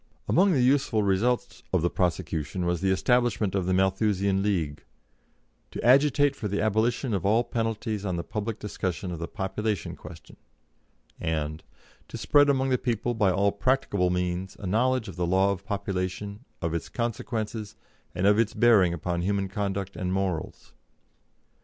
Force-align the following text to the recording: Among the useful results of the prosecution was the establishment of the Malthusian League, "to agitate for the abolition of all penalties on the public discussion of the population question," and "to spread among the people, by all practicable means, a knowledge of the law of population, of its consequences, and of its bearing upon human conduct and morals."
Among 0.27 0.51
the 0.51 0.63
useful 0.63 1.03
results 1.03 1.61
of 1.71 1.83
the 1.83 1.89
prosecution 1.91 2.65
was 2.65 2.81
the 2.81 2.89
establishment 2.89 3.53
of 3.53 3.67
the 3.67 3.73
Malthusian 3.75 4.41
League, 4.41 4.83
"to 5.69 5.83
agitate 5.85 6.35
for 6.35 6.47
the 6.47 6.59
abolition 6.59 7.13
of 7.13 7.23
all 7.23 7.43
penalties 7.43 8.03
on 8.03 8.15
the 8.15 8.23
public 8.23 8.57
discussion 8.57 9.11
of 9.11 9.19
the 9.19 9.27
population 9.27 9.95
question," 9.95 10.37
and 11.19 11.63
"to 12.07 12.17
spread 12.17 12.49
among 12.49 12.69
the 12.69 12.79
people, 12.79 13.13
by 13.13 13.29
all 13.29 13.51
practicable 13.51 14.09
means, 14.09 14.57
a 14.59 14.65
knowledge 14.65 15.07
of 15.07 15.17
the 15.17 15.27
law 15.27 15.51
of 15.51 15.63
population, 15.67 16.45
of 16.63 16.73
its 16.73 16.89
consequences, 16.89 17.75
and 18.15 18.25
of 18.25 18.39
its 18.39 18.55
bearing 18.55 18.95
upon 18.95 19.21
human 19.21 19.47
conduct 19.49 19.95
and 19.95 20.11
morals." 20.11 20.73